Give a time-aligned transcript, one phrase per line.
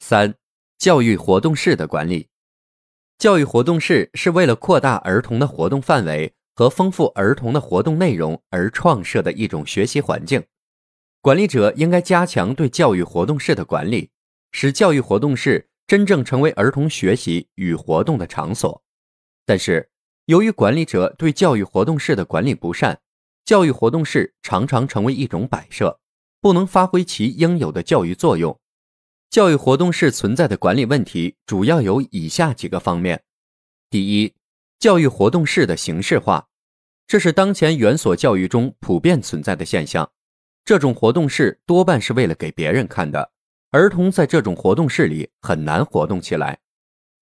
[0.00, 0.34] 三、
[0.78, 2.28] 教育活动室的管理。
[3.18, 10.44] 教育活动室是为了扩大儿童的活动范围和丰富儿童的活动内容而创设的一种学习环境。
[11.20, 14.10] 管理者应该加强对教育活动室的管理，
[14.52, 18.82] 使教育活动室真正成为儿童学习与活动的场所。
[19.44, 19.88] 但是，
[20.26, 23.00] 由于管理者对教育活动室的管理不善，
[23.44, 25.98] 教育活动室常常成为一种摆设。
[26.40, 28.56] 不能发挥其应有的教育作用。
[29.30, 33.22] 教育活动室存在的管理问题主要有以下几个方面：
[33.90, 34.34] 第一，
[34.78, 36.48] 教育活动室的形式化，
[37.06, 40.10] 这是当前园所教育中普遍存在的现象。
[40.64, 43.32] 这种活动室多半是为了给别人看的，
[43.70, 46.58] 儿童在这种活动室里很难活动起来。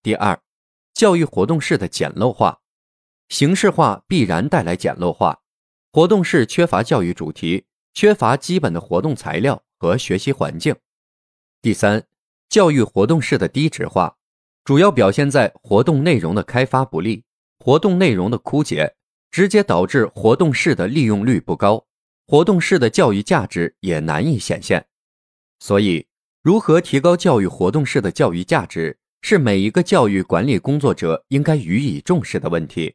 [0.01, 0.39] 第二，
[0.93, 2.61] 教育活动室的简陋化，
[3.29, 5.41] 形式化必然带来简陋化，
[5.91, 7.65] 活动室缺乏教育主题。
[7.97, 10.75] 缺乏基本的活动材料和学习环境。
[11.65, 12.03] 第三，
[12.47, 14.17] 教育活动室的低质化，
[14.63, 17.23] 主要表现在活动内容的开发不力、
[17.57, 18.93] 活动内容的枯竭，
[19.31, 21.87] 直接导致活动室的利用率不高，
[22.27, 24.85] 活动室的教育价值也难以显现。
[25.57, 26.05] 所以，
[26.43, 32.93] 如何提高教育活动室的教育价值，是每一个教育管理工作者应该予以重视的问题。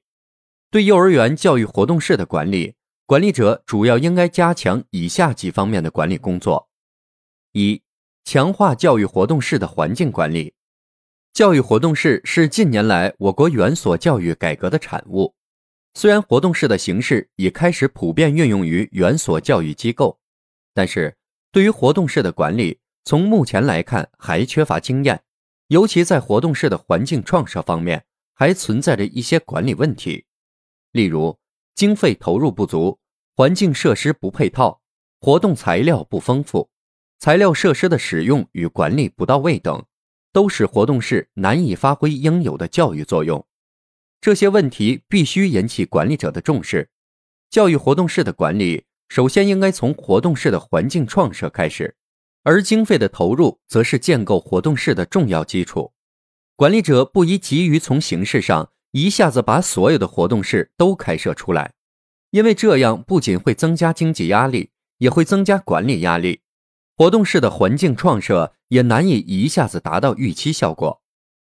[0.70, 2.76] 对幼儿园教育活动室的管理。
[3.04, 6.68] 管理者主要应该加强以下几方面的管理工作：
[7.50, 7.82] 一、
[8.24, 10.54] 强化教育活动室的环境管理。
[11.32, 15.34] 教育活动室是近年来我国园所教育改革的产物。
[15.94, 20.18] 虽然活动室的形式已开始普遍运用于园所教育机构，
[20.72, 21.16] 但是
[21.50, 25.22] 对于活动室的管理，从目前来看还缺乏经验，
[25.68, 30.24] 尤其在活动室的环境创设方面，还存在着一些管理问题，
[30.92, 31.38] 例如
[31.74, 32.98] 经费投入不足。
[33.36, 34.82] 环境设施不配套，
[35.20, 36.68] 活动材料不丰富，
[37.20, 39.84] 材料设施的使用与管理不到位等，
[40.32, 43.46] 都使活动室难以发挥应有的教育作用。
[44.22, 46.88] 这些问题必须引起管理者的重视。
[47.50, 51.94] 教育活动室的管理，首先应该从活动室的环境创设开始，
[52.42, 55.92] 而经费的投入则是建构活动室的重要基础。
[56.56, 61.74] 管理者不宜急于从形式上一下子把所有的活动室都开设出来。
[62.30, 66.40] 因为这样不仅会增加经济压力，也会增加管理压力，
[67.00, 71.00] 活动室的环境创设也难以一下子达到预期效果。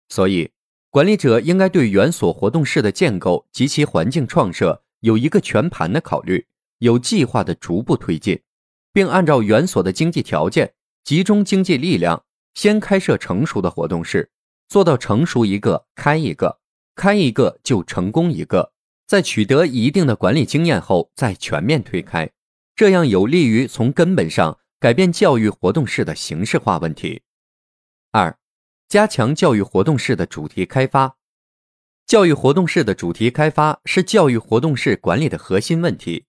[0.09, 0.51] 所以，
[0.89, 6.47] 管理者应该对园所活动室的建构及其环境创设有一个全盘的考虑，
[6.79, 8.41] 有计划的逐步推进，
[8.91, 10.73] 并按照园所的经济条件，
[11.05, 12.25] 集中经济力量，
[12.55, 14.31] 先开设成熟的活动室，
[14.67, 16.59] 做到成熟一个开一个，
[16.95, 18.73] 开一个就成功一个。
[19.07, 22.31] 在取得一定的管理经验后，再全面推开，
[22.75, 27.23] 这样有利于从根本上改变教育活动式的形式化问题。
[28.11, 28.37] 二、
[28.87, 31.17] 加强教育活动式的主题开发。
[32.07, 36.27] 教育活动式的主题开发是教育活动式管理的核心问题。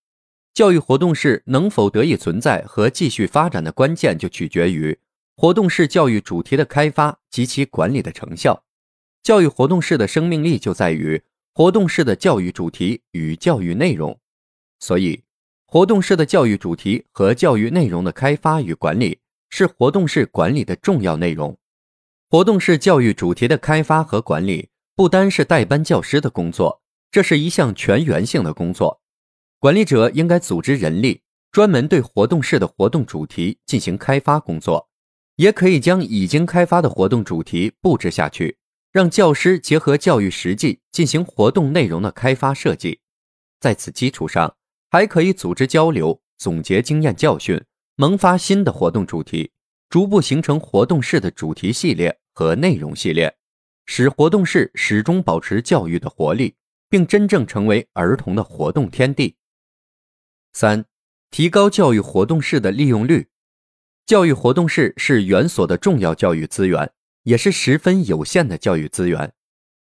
[0.53, 4.97] 教育活动式能否得以存在和继续发展的关键，就取决于
[5.35, 8.63] 活动式教育主题的开发及其管理的成效。
[9.21, 11.21] 教育活动式的生命力就在于。
[11.53, 14.17] 活动式的教育主题与教育内容，
[14.79, 15.24] 所以
[15.75, 19.19] 活动室的教育主题和教育内容的开发与管理
[19.49, 21.57] 是活动室管理的重要内容。
[22.29, 26.81] 活动室教育主题的开发和管理不单是代班教师的工作，
[27.11, 29.01] 这是一项全员性的工作。
[29.59, 34.87] 管理者应该组织人力，专门对活动室的活动主题进行开发工作，
[35.35, 38.57] 也可以将已经开发的活动主题布置下去。
[38.93, 43.01] 让教师结合教育实际进行活动内容的开发设计，
[43.59, 44.55] 在此基础上，
[44.95, 47.61] 还可以组织交流、总结经验教训，
[47.97, 49.51] 萌发新的活动主题，
[49.89, 53.35] 逐步形成活动室的主题系列和内容系列，
[53.85, 56.55] 使活动室始终保持教育的活力，
[56.87, 59.35] 并真正成为儿童的活动天地。
[60.53, 60.85] 三、
[61.29, 63.27] 提高教育活动室的利用率。
[64.05, 66.93] 教育活动室是园所的重要教育资源。
[67.23, 69.33] 也是十分有限的教育资源，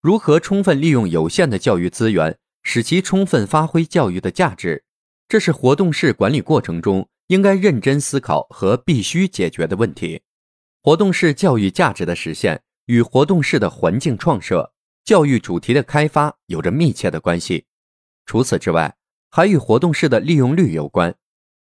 [0.02, 4.84] 如何充分利用有限的教育资源，使其充分发挥教育的价值，
[5.28, 10.22] 这是活动室管理过程中应该认真思考和必须解决的问题。
[10.82, 14.72] 活动式教育价值的实现与活动式的环境创设、
[15.04, 17.66] 教育主题的开发有着密切的关系。
[18.24, 18.96] 除此之外，
[19.30, 21.14] 还与活动式的利用率有关，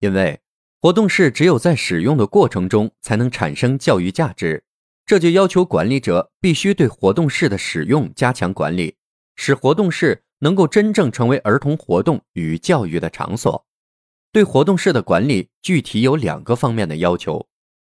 [0.01, 0.39] 因为
[0.83, 4.65] 活动式只有在使用的过程中才能产生教育价值，
[5.07, 8.97] 这就要求管理者必须对活动式的使用加强管理，
[9.35, 13.67] 使活动式能够真正成为儿童活动与教育的场所。
[14.33, 17.49] 对活动式的管理具体有两个方面的要求：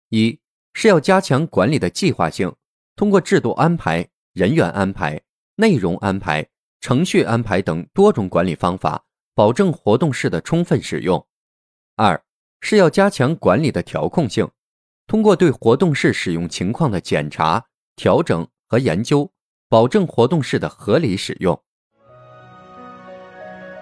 [0.08, 0.40] 一
[0.74, 2.52] 是要加强管理的计划性，
[2.96, 5.20] 通过制度安排、人员安排、
[5.56, 6.48] 内容安排、
[6.80, 9.04] 程序安排等多种管理方法，
[9.34, 11.24] 保证活动式的充分使用；
[11.94, 12.20] 二
[12.60, 14.50] 是要加强管理的调控性，
[15.06, 19.30] 通过对活动式使用情况的检查、调整和研究，
[19.68, 21.62] 保证活动式的合理使用。